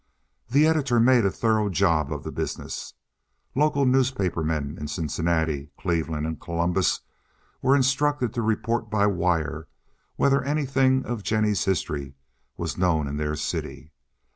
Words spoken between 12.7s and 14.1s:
known in their city.